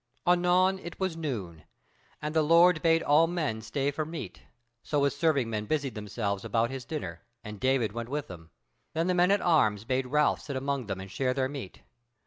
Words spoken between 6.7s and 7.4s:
his dinner,